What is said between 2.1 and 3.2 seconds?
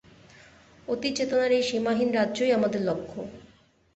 রাজ্যই আমাদের লক্ষ্য।